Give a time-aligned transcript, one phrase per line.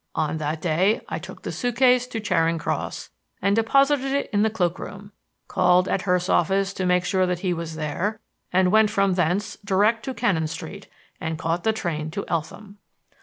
[0.15, 4.49] On that day I took the suitcase to Charing Cross and deposited it in the
[4.49, 5.11] cloakroom,
[5.47, 8.19] called at Hurst's office to make sure that he was there,
[8.51, 10.87] and went from thence direct to Cannon Street
[11.19, 12.79] and caught the train to Eltham.